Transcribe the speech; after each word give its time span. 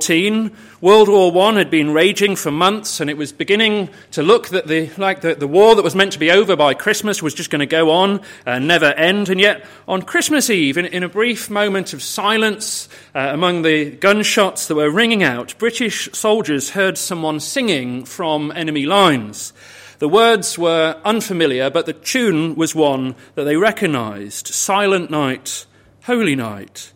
1914. 0.00 0.56
World 0.80 1.08
War 1.08 1.50
I 1.50 1.58
had 1.58 1.70
been 1.70 1.92
raging 1.92 2.34
for 2.34 2.50
months, 2.50 3.00
and 3.00 3.10
it 3.10 3.18
was 3.18 3.32
beginning 3.32 3.90
to 4.12 4.22
look 4.22 4.48
that 4.48 4.66
the, 4.66 4.88
like 4.96 5.20
the, 5.20 5.34
the 5.34 5.46
war 5.46 5.74
that 5.74 5.82
was 5.82 5.94
meant 5.94 6.12
to 6.12 6.18
be 6.18 6.30
over 6.30 6.56
by 6.56 6.72
Christmas 6.72 7.22
was 7.22 7.34
just 7.34 7.50
going 7.50 7.60
to 7.60 7.66
go 7.66 7.90
on 7.90 8.22
and 8.46 8.66
never 8.66 8.86
end. 8.86 9.28
And 9.28 9.38
yet, 9.38 9.66
on 9.86 10.00
Christmas 10.00 10.48
Eve, 10.48 10.78
in, 10.78 10.86
in 10.86 11.02
a 11.02 11.08
brief 11.08 11.50
moment 11.50 11.92
of 11.92 12.02
silence 12.02 12.88
uh, 13.14 13.28
among 13.30 13.60
the 13.60 13.90
gunshots 13.90 14.68
that 14.68 14.74
were 14.74 14.90
ringing 14.90 15.22
out, 15.22 15.54
British 15.58 16.08
soldiers 16.12 16.70
heard 16.70 16.96
someone 16.96 17.40
singing 17.40 18.06
from 18.06 18.50
enemy 18.52 18.86
lines. 18.86 19.52
The 19.98 20.08
words 20.08 20.58
were 20.58 20.98
unfamiliar, 21.04 21.68
but 21.68 21.84
the 21.84 21.92
tune 21.92 22.54
was 22.54 22.74
one 22.74 23.16
that 23.34 23.44
they 23.44 23.56
recognized 23.56 24.46
Silent 24.46 25.10
Night, 25.10 25.66
Holy 26.04 26.34
Night. 26.34 26.94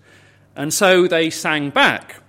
And 0.57 0.73
so 0.73 1.07
they 1.07 1.29
sang 1.29 1.69
back. 1.69 2.24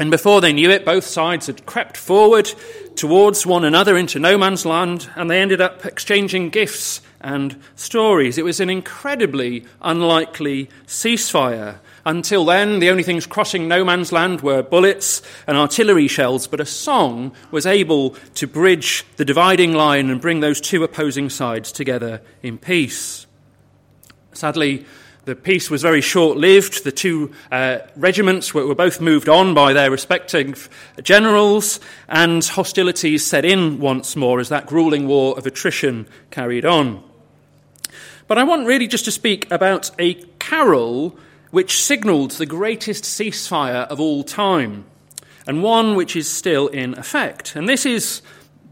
And 0.00 0.10
before 0.10 0.40
they 0.40 0.54
knew 0.54 0.70
it, 0.70 0.86
both 0.86 1.04
sides 1.04 1.46
had 1.46 1.66
crept 1.66 1.94
forward 1.94 2.50
towards 2.96 3.44
one 3.44 3.66
another 3.66 3.98
into 3.98 4.18
no 4.18 4.38
man's 4.38 4.64
land, 4.64 5.10
and 5.14 5.30
they 5.30 5.38
ended 5.38 5.60
up 5.60 5.84
exchanging 5.84 6.48
gifts 6.48 7.02
and 7.20 7.60
stories. 7.76 8.38
It 8.38 8.44
was 8.46 8.60
an 8.60 8.70
incredibly 8.70 9.66
unlikely 9.82 10.70
ceasefire. 10.86 11.80
Until 12.06 12.46
then, 12.46 12.78
the 12.78 12.88
only 12.88 13.02
things 13.02 13.26
crossing 13.26 13.68
no 13.68 13.84
man's 13.84 14.10
land 14.10 14.40
were 14.40 14.62
bullets 14.62 15.20
and 15.46 15.58
artillery 15.58 16.08
shells, 16.08 16.46
but 16.46 16.60
a 16.60 16.66
song 16.66 17.32
was 17.50 17.66
able 17.66 18.16
to 18.36 18.46
bridge 18.46 19.04
the 19.18 19.26
dividing 19.26 19.74
line 19.74 20.08
and 20.08 20.18
bring 20.18 20.40
those 20.40 20.62
two 20.62 20.82
opposing 20.82 21.28
sides 21.28 21.70
together 21.70 22.22
in 22.42 22.56
peace. 22.56 23.26
Sadly, 24.32 24.86
the 25.30 25.36
peace 25.36 25.70
was 25.70 25.80
very 25.80 26.00
short 26.00 26.36
lived. 26.36 26.82
The 26.82 26.90
two 26.90 27.30
uh, 27.52 27.78
regiments 27.94 28.52
were, 28.52 28.66
were, 28.66 28.74
both 28.74 29.00
moved 29.00 29.28
on 29.28 29.54
by 29.54 29.72
their 29.72 29.88
respective 29.88 30.68
generals, 31.04 31.78
and 32.08 32.44
hostilities 32.44 33.24
set 33.24 33.44
in 33.44 33.78
once 33.78 34.16
more 34.16 34.40
as 34.40 34.48
that 34.48 34.66
grueling 34.66 35.06
war 35.06 35.38
of 35.38 35.46
attrition 35.46 36.08
carried 36.32 36.64
on. 36.64 37.04
But 38.26 38.38
I 38.38 38.42
want 38.42 38.66
really 38.66 38.88
just 38.88 39.04
to 39.04 39.12
speak 39.12 39.48
about 39.52 39.92
a 40.00 40.14
carol 40.40 41.16
which 41.52 41.80
signalled 41.80 42.32
the 42.32 42.46
greatest 42.46 43.04
ceasefire 43.04 43.86
of 43.86 44.00
all 44.00 44.24
time, 44.24 44.84
and 45.46 45.62
one 45.62 45.94
which 45.94 46.16
is 46.16 46.28
still 46.28 46.66
in 46.66 46.98
effect. 46.98 47.54
And 47.54 47.68
this 47.68 47.86
is 47.86 48.20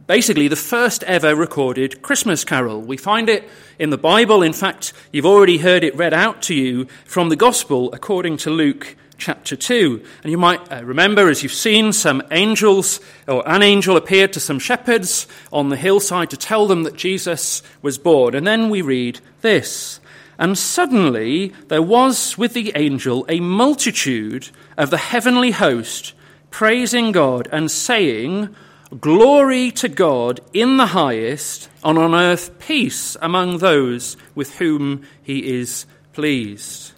basically 0.09 0.49
the 0.49 0.57
first 0.57 1.05
ever 1.05 1.37
recorded 1.37 2.01
Christmas 2.01 2.43
carol. 2.43 2.81
We 2.81 2.97
find 2.97 3.29
it 3.29 3.49
in 3.79 3.91
the 3.91 3.99
Bible. 3.99 4.43
In 4.43 4.55
fact, 4.55 4.95
you've 5.13 5.27
already 5.27 5.59
heard 5.59 5.85
it 5.85 5.95
read 5.95 6.15
out 6.15 6.43
to 6.43 6.55
you 6.55 6.87
from 7.05 7.29
the 7.29 7.37
Gospel 7.37 7.93
according 7.93 8.39
to 8.39 8.51
Luke 8.51 8.97
chapter 9.19 9.55
2. 9.55 10.03
And 10.23 10.31
you 10.31 10.39
might 10.39 10.73
uh, 10.73 10.83
remember, 10.83 11.29
as 11.29 11.43
you've 11.43 11.53
seen, 11.53 11.93
some 11.93 12.23
angels, 12.31 13.01
or 13.29 13.47
an 13.47 13.63
angel 13.63 13.99
appeared 13.99 14.33
to 14.33 14.41
some 14.41 14.59
shepherds 14.59 15.27
on 15.53 15.69
the 15.69 15.77
hillside 15.77 16.31
to 16.31 16.39
tell 16.39 16.67
them 16.67 16.85
that 16.85 16.97
Jesus 16.97 17.63
was 17.83 17.99
born. 17.99 18.35
And 18.35 18.47
then 18.47 18.71
we 18.71 18.81
read 18.81 19.21
this 19.43 20.01
and 20.39 20.57
suddenly 20.57 21.53
there 21.67 21.83
was 21.83 22.39
with 22.39 22.55
the 22.55 22.73
angel 22.77 23.27
a 23.29 23.41
multitude 23.41 24.49
of 24.77 24.89
the 24.89 24.97
heavenly 24.97 25.51
host 25.51 26.15
praising 26.51 27.13
God 27.13 27.49
and 27.53 27.69
saying, 27.71 28.55
Glory 28.97 29.71
to 29.73 29.89
God 29.89 30.41
in 30.55 30.79
the 30.79 30.87
highest, 30.87 31.69
and 31.85 31.99
on 31.99 32.15
earth 32.15 32.59
peace 32.59 33.19
among 33.21 33.59
those 33.59 34.17
with 34.35 34.57
whom 34.57 35.03
he 35.23 35.47
is 35.61 35.85
pleased. 36.15 36.93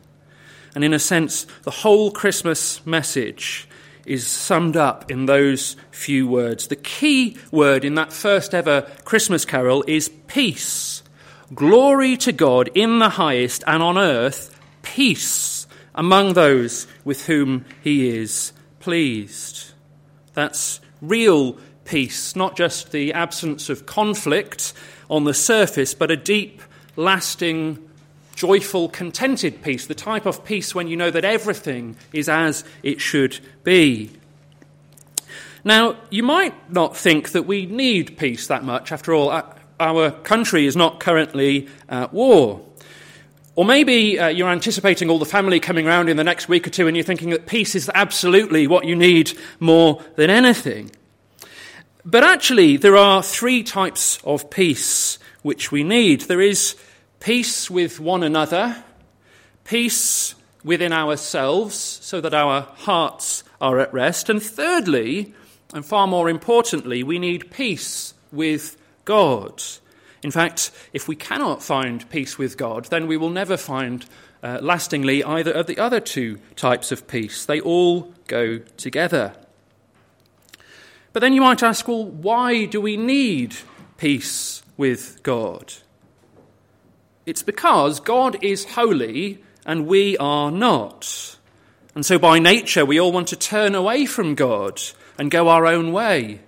And 0.73 0.85
in 0.85 0.95
a 0.95 1.01
sense, 1.01 1.49
the 1.65 1.73
whole 1.73 2.13
Christmas 2.13 2.85
message 2.87 3.67
is 4.07 4.25
summed 4.25 4.77
up 4.77 5.11
in 5.11 5.27
those 5.27 5.75
few 5.91 6.29
words. 6.29 6.69
The 6.69 6.77
key 6.77 7.37
word 7.51 7.85
in 7.85 7.97
that 7.97 8.13
first 8.13 8.55
ever 8.55 8.83
Christmas 9.05 9.45
carol 9.45 9.83
is 9.89 10.11
peace. 10.29 11.03
Glory 11.53 12.17
to 12.19 12.31
God 12.31 12.71
in 12.73 13.01
the 13.01 13.09
highest, 13.09 13.65
and 13.67 13.83
on 13.83 13.99
earth 13.99 14.57
peace 14.83 15.67
among 15.93 16.35
those 16.35 16.87
with 17.05 17.27
whom 17.27 17.65
he 17.83 18.17
is 18.17 18.53
pleased. 18.79 19.73
That's 20.35 20.81
real 21.03 21.59
peace, 21.91 22.37
not 22.37 22.57
just 22.57 22.93
the 22.93 23.13
absence 23.13 23.69
of 23.69 23.85
conflict 23.85 24.73
on 25.11 25.25
the 25.25 25.35
surface, 25.35 25.93
but 25.93 26.09
a 26.11 26.17
deep, 26.17 26.63
lasting, 26.95 27.91
joyful, 28.37 28.89
contented 28.89 29.61
peace, 29.61 29.87
the 29.87 29.95
type 29.95 30.25
of 30.25 30.45
peace 30.45 30.73
when 30.73 30.87
you 30.87 30.97
know 30.97 31.11
that 31.11 31.25
everything 31.25 31.97
is 32.13 32.29
as 32.29 32.63
it 32.85 33.01
should 33.01 33.41
be. 33.65 34.09
Now, 35.65 35.97
you 36.11 36.23
might 36.23 36.73
not 36.73 36.97
think 36.97 37.33
that 37.33 37.43
we 37.43 37.67
need 37.67 38.17
peace 38.17 38.47
that 38.47 38.63
much. 38.63 38.93
After 38.93 39.13
all, 39.13 39.43
our 39.81 40.11
country 40.11 40.67
is 40.67 40.77
not 40.77 41.01
currently 41.01 41.69
at 41.89 42.15
war. 42.15 42.65
Or 43.57 43.65
maybe 43.65 44.17
uh, 44.19 44.29
you're 44.29 44.49
anticipating 44.49 45.11
all 45.11 45.19
the 45.19 45.27
family 45.27 45.59
coming 45.59 45.89
around 45.89 46.09
in 46.09 46.17
the 46.17 46.25
next 46.25 46.49
week 46.49 46.69
or 46.69 46.71
two 46.71 46.87
and 46.87 46.97
you're 46.97 47.05
thinking 47.05 47.31
that 47.31 47.47
peace 47.47 47.75
is 47.75 47.91
absolutely 47.93 48.69
what 48.69 48.85
you 48.85 48.95
need 48.95 49.33
more 49.59 50.03
than 50.15 50.31
anything. 50.31 50.93
But 52.05 52.25
actually, 52.25 52.77
there 52.77 52.97
are 52.97 53.23
three 53.23 53.63
types 53.63 54.19
of 54.25 54.51
peace 54.51 55.19
which 55.43 55.71
we 55.71 55.85
need 55.85 56.23
there 56.23 56.41
is 56.41 56.77
peace 57.19 57.71
with 57.71 58.01
one 58.01 58.23
another, 58.23 58.83
peace 59.65 60.35
within 60.65 60.93
ourselves 60.93 61.75
so 61.75 62.21
that 62.21 62.35
our 62.35 62.63
hearts 62.77 63.45
are 63.61 63.79
at 63.79 63.93
rest, 63.93 64.31
and 64.31 64.43
thirdly, 64.43 65.35
and 65.75 65.85
far 65.85 66.07
more 66.07 66.31
importantly, 66.31 67.03
we 67.03 67.19
need 67.19 67.51
peace 67.51 68.15
with 68.33 68.77
God. 69.05 69.63
In 70.23 70.31
fact, 70.31 70.71
if 70.93 71.09
we 71.09 71.17
cannot 71.17 71.63
find 71.63 72.09
peace 72.11 72.39
with 72.39 72.57
God, 72.57 72.87
then 72.87 73.07
we 73.07 73.17
will 73.17 73.31
never 73.31 73.57
find 73.57 74.05
uh, 74.43 74.59
lastingly 74.63 75.23
either 75.23 75.53
of 75.53 75.67
the 75.67 75.79
other 75.79 76.01
two 76.01 76.39
types 76.57 76.93
of 76.93 77.07
peace. 77.07 77.45
They 77.45 77.61
all 77.61 78.13
go 78.27 78.59
together. 78.77 79.35
But 81.13 81.21
then 81.21 81.33
you 81.33 81.41
might 81.41 81.63
ask, 81.63 81.89
well, 81.89 82.05
why 82.05 82.67
do 82.67 82.81
we 82.81 82.97
need 82.97 83.57
peace 83.97 84.63
with 84.77 85.23
God? 85.23 85.75
It's 87.27 87.43
because 87.43 88.01
God 88.01 88.43
is 88.43 88.65
holy 88.65 89.43
and 89.67 89.87
we 89.87 90.17
are 90.19 90.51
not. 90.51 91.37
And 91.95 92.07
so 92.07 92.19
by 92.19 92.39
nature, 92.39 92.85
we 92.85 93.01
all 93.01 93.13
want 93.13 93.29
to 93.29 93.37
turn 93.37 93.75
away 93.75 94.07
from 94.07 94.35
God 94.35 94.81
and 95.19 95.31
go 95.31 95.49
our 95.49 95.67
own 95.67 95.93
way. 95.93 96.41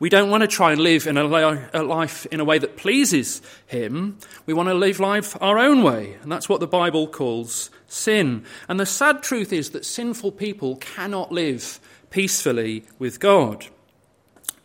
We 0.00 0.08
don't 0.08 0.30
want 0.30 0.42
to 0.42 0.48
try 0.48 0.72
and 0.72 0.80
live 0.80 1.06
in 1.06 1.16
a 1.16 1.24
life 1.24 2.24
in 2.26 2.40
a 2.40 2.44
way 2.44 2.58
that 2.58 2.76
pleases 2.76 3.42
Him. 3.66 4.18
We 4.46 4.54
want 4.54 4.68
to 4.68 4.74
live 4.74 5.00
life 5.00 5.36
our 5.40 5.58
own 5.58 5.82
way. 5.82 6.16
And 6.22 6.30
that's 6.30 6.48
what 6.48 6.60
the 6.60 6.68
Bible 6.68 7.08
calls 7.08 7.68
sin. 7.88 8.44
And 8.68 8.78
the 8.78 8.86
sad 8.86 9.22
truth 9.22 9.52
is 9.52 9.70
that 9.70 9.84
sinful 9.84 10.32
people 10.32 10.76
cannot 10.76 11.32
live 11.32 11.80
peacefully 12.10 12.84
with 12.98 13.18
God. 13.18 13.66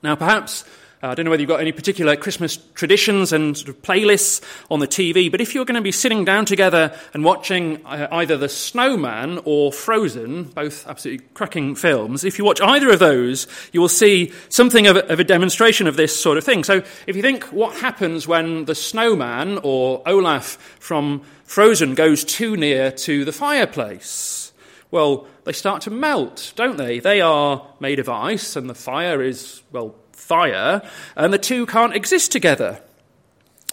Now, 0.03 0.15
perhaps 0.15 0.65
uh, 1.03 1.07
I 1.07 1.15
don't 1.15 1.25
know 1.25 1.31
whether 1.31 1.41
you've 1.41 1.49
got 1.49 1.59
any 1.59 1.73
particular 1.73 2.15
Christmas 2.15 2.57
traditions 2.75 3.33
and 3.33 3.57
sort 3.57 3.67
of 3.67 3.81
playlists 3.81 4.41
on 4.71 4.79
the 4.79 4.87
TV, 4.87 5.29
but 5.29 5.41
if 5.41 5.53
you're 5.53 5.65
going 5.65 5.75
to 5.75 5.81
be 5.81 5.91
sitting 5.91 6.23
down 6.23 6.45
together 6.45 6.97
and 7.13 7.25
watching 7.25 7.85
uh, 7.85 8.07
either 8.09 8.37
The 8.37 8.47
Snowman 8.47 9.41
or 9.43 9.73
Frozen, 9.73 10.45
both 10.45 10.87
absolutely 10.87 11.25
cracking 11.33 11.75
films, 11.75 12.23
if 12.23 12.37
you 12.37 12.45
watch 12.45 12.61
either 12.61 12.89
of 12.89 12.99
those, 12.99 13.47
you 13.73 13.81
will 13.81 13.89
see 13.89 14.31
something 14.47 14.87
of 14.87 14.95
a, 14.95 15.11
of 15.11 15.19
a 15.19 15.25
demonstration 15.25 15.87
of 15.87 15.97
this 15.97 16.17
sort 16.17 16.37
of 16.37 16.45
thing. 16.45 16.63
So 16.63 16.83
if 17.05 17.17
you 17.17 17.21
think 17.21 17.43
what 17.45 17.75
happens 17.75 18.25
when 18.25 18.63
the 18.63 18.75
snowman 18.75 19.59
or 19.61 20.01
Olaf 20.05 20.55
from 20.79 21.21
Frozen 21.43 21.95
goes 21.95 22.23
too 22.23 22.55
near 22.55 22.91
to 22.91 23.25
the 23.25 23.33
fireplace, 23.33 24.53
well, 24.89 25.27
they 25.45 25.53
start 25.53 25.81
to 25.83 25.91
melt, 25.91 26.53
don't 26.55 26.77
they? 26.77 26.99
They 26.99 27.21
are 27.21 27.67
made 27.79 27.99
of 27.99 28.09
ice, 28.09 28.55
and 28.55 28.69
the 28.69 28.75
fire 28.75 29.21
is, 29.21 29.61
well, 29.71 29.95
fire, 30.11 30.81
and 31.15 31.33
the 31.33 31.37
two 31.37 31.65
can't 31.65 31.95
exist 31.95 32.31
together. 32.31 32.81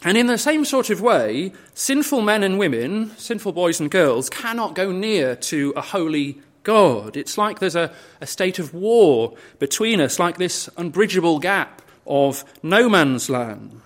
And 0.02 0.16
in 0.16 0.26
the 0.26 0.38
same 0.38 0.64
sort 0.64 0.90
of 0.90 1.00
way, 1.00 1.52
sinful 1.74 2.22
men 2.22 2.42
and 2.42 2.58
women, 2.58 3.10
sinful 3.18 3.52
boys 3.52 3.80
and 3.80 3.90
girls, 3.90 4.30
cannot 4.30 4.74
go 4.74 4.90
near 4.90 5.36
to 5.36 5.74
a 5.76 5.82
holy 5.82 6.40
God. 6.62 7.16
It's 7.16 7.36
like 7.36 7.58
there's 7.58 7.76
a, 7.76 7.92
a 8.20 8.26
state 8.26 8.58
of 8.58 8.72
war 8.72 9.34
between 9.58 10.00
us, 10.00 10.18
like 10.18 10.38
this 10.38 10.68
unbridgeable 10.76 11.38
gap 11.38 11.82
of 12.06 12.44
no 12.62 12.88
man's 12.88 13.28
land. 13.28 13.82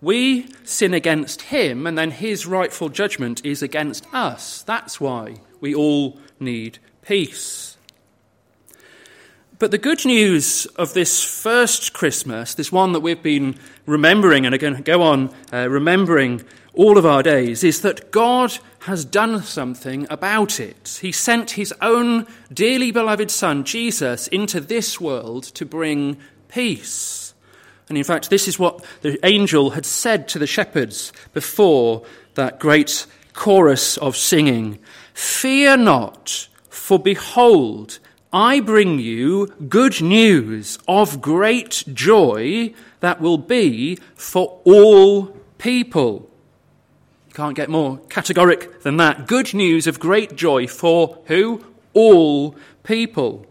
We 0.00 0.48
sin 0.64 0.94
against 0.94 1.42
him, 1.42 1.86
and 1.86 1.98
then 1.98 2.12
his 2.12 2.46
rightful 2.46 2.88
judgment 2.88 3.44
is 3.44 3.62
against 3.62 4.06
us. 4.14 4.62
That's 4.62 5.00
why 5.00 5.36
we 5.60 5.74
all 5.74 6.18
need 6.38 6.78
peace. 7.04 7.76
But 9.58 9.70
the 9.70 9.78
good 9.78 10.04
news 10.04 10.66
of 10.76 10.94
this 10.94 11.22
first 11.22 11.92
Christmas, 11.92 12.54
this 12.54 12.72
one 12.72 12.92
that 12.92 13.00
we've 13.00 13.22
been 13.22 13.56
remembering 13.86 14.44
and 14.44 14.54
are 14.54 14.58
going 14.58 14.76
to 14.76 14.82
go 14.82 15.02
on 15.02 15.32
uh, 15.52 15.68
remembering 15.70 16.42
all 16.72 16.98
of 16.98 17.06
our 17.06 17.22
days, 17.22 17.62
is 17.62 17.82
that 17.82 18.10
God 18.10 18.58
has 18.80 19.04
done 19.04 19.42
something 19.42 20.06
about 20.10 20.58
it. 20.58 20.98
He 21.00 21.12
sent 21.12 21.52
his 21.52 21.72
own 21.80 22.26
dearly 22.52 22.90
beloved 22.90 23.30
Son, 23.30 23.64
Jesus, 23.64 24.26
into 24.28 24.60
this 24.60 25.00
world 25.00 25.44
to 25.44 25.64
bring 25.64 26.18
peace. 26.48 27.32
And 27.88 27.96
in 27.96 28.04
fact, 28.04 28.30
this 28.30 28.48
is 28.48 28.58
what 28.58 28.84
the 29.02 29.18
angel 29.24 29.70
had 29.70 29.86
said 29.86 30.26
to 30.28 30.38
the 30.38 30.46
shepherds 30.46 31.12
before 31.32 32.04
that 32.34 32.58
great 32.58 33.06
chorus 33.34 33.96
of 33.98 34.16
singing 34.16 34.78
Fear 35.12 35.76
not, 35.76 36.48
for 36.74 36.98
behold, 36.98 37.98
I 38.32 38.58
bring 38.58 38.98
you 38.98 39.46
good 39.68 40.02
news 40.02 40.78
of 40.88 41.20
great 41.20 41.84
joy 41.92 42.74
that 42.98 43.20
will 43.20 43.38
be 43.38 43.96
for 44.16 44.60
all 44.64 45.26
people. 45.56 46.28
You 47.28 47.34
can't 47.34 47.56
get 47.56 47.70
more 47.70 47.98
categoric 48.08 48.82
than 48.82 48.96
that. 48.96 49.28
Good 49.28 49.54
news 49.54 49.86
of 49.86 50.00
great 50.00 50.34
joy 50.34 50.66
for 50.66 51.22
who? 51.26 51.64
All 51.92 52.56
people. 52.82 53.46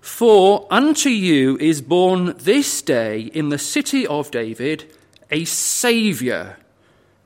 For 0.00 0.66
unto 0.70 1.08
you 1.08 1.56
is 1.58 1.80
born 1.80 2.36
this 2.36 2.82
day 2.82 3.20
in 3.22 3.48
the 3.48 3.58
city 3.58 4.06
of 4.06 4.30
David 4.30 4.84
a 5.30 5.44
Saviour, 5.46 6.58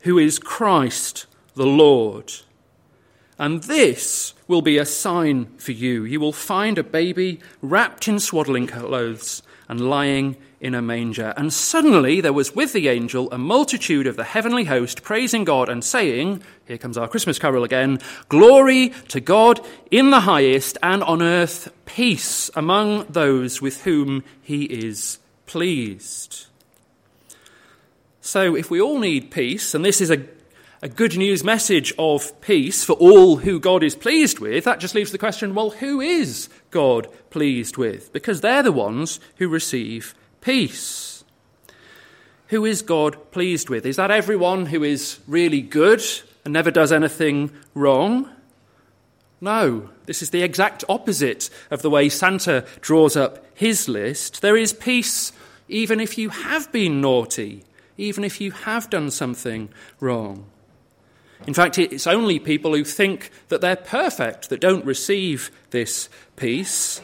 who 0.01 0.17
is 0.17 0.39
Christ 0.39 1.27
the 1.55 1.67
Lord. 1.67 2.33
And 3.39 3.63
this 3.65 4.35
will 4.47 4.63
be 4.63 4.79
a 4.79 4.87
sign 4.87 5.47
for 5.57 5.73
you. 5.73 6.05
You 6.05 6.21
will 6.21 6.33
find 6.33 6.79
a 6.79 6.85
baby 6.85 7.41
wrapped 7.61 8.07
in 8.07 8.21
swaddling 8.21 8.67
clothes 8.67 9.43
and 9.69 9.89
lying 9.89 10.37
in 10.61 10.75
a 10.75 10.83
manger. 10.83 11.35
And 11.37 11.53
suddenly 11.53 12.21
there 12.21 12.33
was 12.33 12.55
with 12.55 12.73
the 12.73 12.89
angel 12.89 13.31
a 13.33 13.39
multitude 13.39 14.07
of 14.07 14.17
the 14.17 14.25
heavenly 14.25 14.65
host 14.65 15.03
praising 15.03 15.45
God 15.45 15.69
and 15.69 15.85
saying, 15.85 16.43
Here 16.67 16.79
comes 16.79 16.97
our 16.97 17.09
Christmas 17.09 17.39
carol 17.39 17.65
again, 17.65 17.99
Glory 18.29 18.91
to 19.09 19.21
God 19.21 19.61
in 19.91 20.11
the 20.11 20.21
highest, 20.21 20.79
and 20.83 21.03
on 21.03 21.23
earth 21.23 21.73
peace 21.87 22.51
among 22.55 23.05
those 23.07 23.61
with 23.61 23.83
whom 23.83 24.25
he 24.43 24.65
is 24.65 25.19
pleased. 25.47 26.47
So 28.21 28.57
if 28.57 28.71
we 28.71 28.81
all 28.81 28.99
need 28.99 29.31
peace, 29.31 29.75
and 29.75 29.85
this 29.85 30.01
is 30.01 30.11
a 30.11 30.25
a 30.85 30.89
good 30.89 31.17
news 31.17 31.43
message 31.43 31.95
of 31.99 32.39
peace 32.43 32.85
for 32.85 32.93
all 32.93 33.37
who 33.37 33.59
God 33.59 33.83
is 33.83 33.97
pleased 33.97 34.39
with, 34.39 34.65
that 34.65 34.81
just 34.81 34.95
leaves 34.95 35.13
the 35.13 35.19
question 35.19 35.55
well, 35.55 35.71
who 35.71 36.03
is 36.03 36.51
God 36.71 37.09
pleased 37.31 37.79
with? 37.79 38.13
Because 38.13 38.43
they're 38.43 38.63
the 38.63 38.71
ones 38.71 39.19
who 39.37 39.49
receive 39.49 40.15
peace. 40.43 41.25
Who 42.49 42.67
is 42.67 42.83
God 42.83 43.31
pleased 43.31 43.71
with? 43.71 43.87
Is 43.87 43.97
that 43.97 44.11
everyone 44.11 44.67
who 44.67 44.85
is 44.85 45.21
really 45.27 45.63
good 45.63 46.05
and 46.45 46.53
never 46.53 46.71
does 46.71 46.93
anything 46.93 47.51
wrong? 47.75 48.29
No, 49.41 49.89
this 50.05 50.21
is 50.21 50.29
the 50.29 50.43
exact 50.43 50.85
opposite 50.87 51.49
of 51.71 51.81
the 51.81 51.89
way 51.89 52.11
Santa 52.11 52.67
draws 52.83 53.17
up 53.17 53.47
his 53.55 53.89
list. 53.89 54.43
There 54.43 54.57
is 54.57 54.75
peace 54.75 55.33
even 55.67 55.99
if 55.99 56.19
you 56.19 56.29
have 56.29 56.71
been 56.73 57.01
naughty, 57.01 57.65
even 57.97 58.23
if 58.23 58.39
you 58.39 58.51
have 58.51 58.91
done 58.91 59.11
something 59.11 59.71
wrong. 59.99 60.45
In 61.47 61.55
fact, 61.55 61.79
it's 61.79 62.07
only 62.07 62.39
people 62.39 62.75
who 62.75 62.85
think 62.85 63.31
that 63.49 63.61
they're 63.61 63.77
perfect 63.77 64.49
that 64.49 64.61
don't 64.61 64.85
receive 64.85 65.51
this 65.71 66.09
peace. 66.37 67.01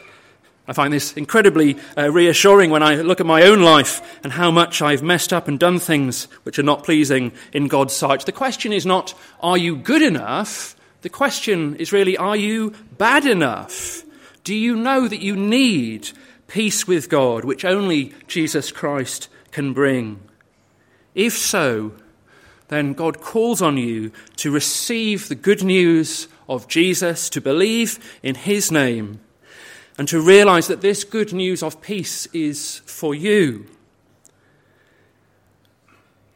I 0.67 0.73
find 0.73 0.94
this 0.94 1.15
incredibly 1.15 1.77
uh, 1.99 2.12
reassuring 2.12 2.71
when 2.71 2.82
I 2.82 2.94
look 2.97 3.21
at 3.21 3.27
my 3.27 3.43
own 3.43 3.61
life 3.61 4.21
and 4.23 4.32
how 4.32 4.50
much 4.50 4.81
I've 4.81 5.03
messed 5.03 5.32
up 5.32 5.49
and 5.49 5.59
done 5.59 5.79
things 5.81 6.25
which 6.44 6.59
are 6.59 6.65
not 6.65 6.85
pleasing 6.85 7.32
in 7.53 7.67
God's 7.67 7.93
sight. 7.93 8.25
The 8.25 8.32
question 8.32 8.73
is 8.73 8.87
not, 8.87 9.12
are 9.41 9.59
you 9.59 9.77
good 9.77 10.00
enough? 10.00 10.76
The 11.03 11.09
question 11.09 11.75
is 11.76 11.93
really, 11.93 12.17
are 12.17 12.37
you 12.37 12.73
bad 12.97 13.26
enough? 13.26 14.05
Do 14.44 14.55
you 14.55 14.76
know 14.76 15.09
that 15.09 15.21
you 15.21 15.35
need 15.35 16.11
peace 16.47 16.87
with 16.87 17.09
God, 17.09 17.44
which 17.44 17.65
only 17.65 18.15
Jesus 18.29 18.71
Christ 18.71 19.29
can 19.50 19.73
bring? 19.73 20.21
If 21.15 21.37
so, 21.37 21.93
then 22.71 22.93
God 22.93 23.21
calls 23.21 23.61
on 23.61 23.77
you 23.77 24.13
to 24.37 24.51
receive 24.51 25.29
the 25.29 25.35
good 25.35 25.63
news 25.63 26.29
of 26.49 26.69
Jesus, 26.69 27.29
to 27.31 27.41
believe 27.41 27.99
in 28.23 28.37
his 28.37 28.71
name, 28.71 29.21
and 29.99 30.07
to 30.09 30.21
realize 30.21 30.69
that 30.69 30.81
this 30.81 31.03
good 31.03 31.33
news 31.33 31.65
of 31.65 31.83
peace 31.83 32.27
is 32.27 32.81
for 32.87 33.13
you. 33.13 33.67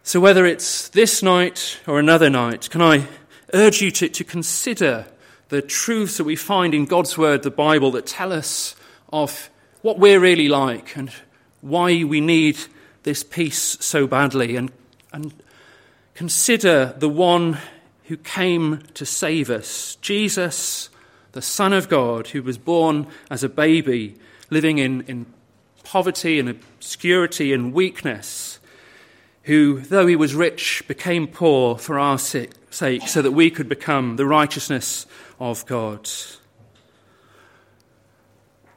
So, 0.02 0.18
whether 0.20 0.44
it's 0.44 0.88
this 0.88 1.22
night 1.22 1.80
or 1.86 1.98
another 2.00 2.28
night, 2.28 2.68
can 2.68 2.82
I 2.82 3.06
urge 3.54 3.80
you 3.80 3.92
to, 3.92 4.08
to 4.08 4.24
consider 4.24 5.06
the 5.50 5.62
truths 5.62 6.16
that 6.16 6.24
we 6.24 6.36
find 6.36 6.74
in 6.74 6.84
God's 6.84 7.16
Word, 7.16 7.44
the 7.44 7.50
Bible, 7.50 7.92
that 7.92 8.06
tell 8.06 8.32
us 8.32 8.74
of 9.12 9.50
what 9.82 10.00
we're 10.00 10.20
really 10.20 10.48
like 10.48 10.96
and 10.96 11.10
why 11.60 12.02
we 12.02 12.20
need 12.20 12.58
this 13.04 13.22
peace 13.22 13.78
so 13.80 14.06
badly, 14.08 14.56
and, 14.56 14.72
and 15.12 15.32
Consider 16.14 16.94
the 16.96 17.08
one 17.08 17.58
who 18.04 18.16
came 18.16 18.82
to 18.94 19.04
save 19.04 19.50
us 19.50 19.96
Jesus, 19.96 20.88
the 21.32 21.42
Son 21.42 21.72
of 21.72 21.88
God, 21.88 22.28
who 22.28 22.42
was 22.42 22.56
born 22.56 23.08
as 23.30 23.42
a 23.42 23.48
baby, 23.48 24.14
living 24.48 24.78
in, 24.78 25.00
in 25.02 25.26
poverty 25.82 26.38
and 26.38 26.48
obscurity 26.48 27.52
and 27.52 27.72
weakness, 27.72 28.60
who, 29.42 29.80
though 29.80 30.06
he 30.06 30.14
was 30.14 30.36
rich, 30.36 30.84
became 30.86 31.26
poor 31.26 31.76
for 31.76 31.98
our 31.98 32.18
sake, 32.18 32.52
so 32.70 33.20
that 33.20 33.32
we 33.32 33.50
could 33.50 33.68
become 33.68 34.14
the 34.14 34.26
righteousness 34.26 35.06
of 35.40 35.66
God. 35.66 36.08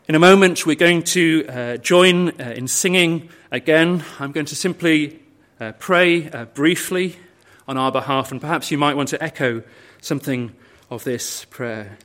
In 0.07 0.15
a 0.15 0.19
moment, 0.19 0.65
we're 0.65 0.75
going 0.75 1.03
to 1.03 1.45
uh, 1.47 1.77
join 1.77 2.29
uh, 2.41 2.53
in 2.55 2.67
singing 2.67 3.29
again. 3.51 4.03
I'm 4.19 4.31
going 4.31 4.47
to 4.47 4.55
simply 4.55 5.19
uh, 5.59 5.73
pray 5.73 6.31
uh, 6.31 6.45
briefly 6.45 7.15
on 7.67 7.77
our 7.77 7.91
behalf, 7.91 8.31
and 8.31 8.39
perhaps 8.39 8.71
you 8.71 8.77
might 8.77 8.95
want 8.95 9.09
to 9.09 9.21
echo 9.21 9.63
something 10.01 10.53
of 10.89 11.03
this 11.03 11.45
prayer. 11.45 11.97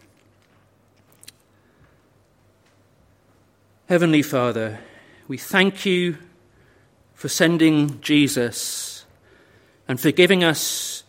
Heavenly 3.88 4.22
Father, 4.22 4.80
we 5.28 5.36
thank 5.36 5.84
you 5.84 6.16
for 7.14 7.28
sending 7.28 8.00
Jesus 8.00 9.04
and 9.86 10.00
for 10.00 10.10
giving 10.10 10.42
us 10.42 11.04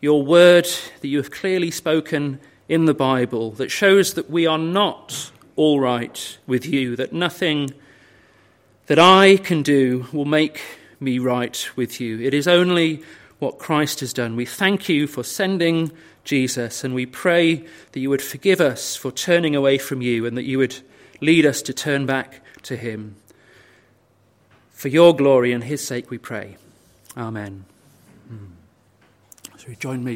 your 0.00 0.22
word 0.22 0.68
that 1.00 1.08
you 1.08 1.16
have 1.18 1.30
clearly 1.30 1.70
spoken 1.70 2.40
in 2.68 2.84
the 2.84 2.94
Bible 2.94 3.52
that 3.52 3.70
shows 3.70 4.14
that 4.14 4.28
we 4.28 4.46
are 4.46 4.58
not 4.58 5.30
all 5.56 5.80
right 5.80 6.38
with 6.46 6.66
you, 6.66 6.96
that 6.96 7.12
nothing 7.12 7.72
that 8.86 8.98
I 8.98 9.38
can 9.38 9.62
do 9.62 10.06
will 10.12 10.24
make 10.24 10.60
me 11.00 11.18
right 11.18 11.68
with 11.76 12.00
you. 12.00 12.20
It 12.20 12.34
is 12.34 12.48
only 12.48 13.02
what 13.38 13.58
Christ 13.58 14.00
has 14.00 14.12
done. 14.12 14.36
We 14.36 14.46
thank 14.46 14.88
you 14.88 15.06
for 15.06 15.22
sending 15.22 15.90
Jesus, 16.24 16.84
and 16.84 16.94
we 16.94 17.06
pray 17.06 17.64
that 17.92 18.00
you 18.00 18.10
would 18.10 18.22
forgive 18.22 18.60
us 18.60 18.96
for 18.96 19.10
turning 19.10 19.54
away 19.54 19.78
from 19.78 20.00
you 20.00 20.26
and 20.26 20.36
that 20.36 20.44
you 20.44 20.58
would 20.58 20.80
lead 21.20 21.46
us 21.46 21.62
to 21.62 21.72
turn 21.72 22.06
back 22.06 22.40
to 22.62 22.76
him. 22.76 23.16
For 24.72 24.88
your 24.88 25.14
glory 25.14 25.52
and 25.52 25.64
his 25.64 25.86
sake 25.86 26.10
we 26.10 26.18
pray. 26.18 26.56
Amen. 27.16 27.64
Hmm. 28.28 29.56
So 29.56 29.72
join 29.74 30.04
me. 30.04 30.12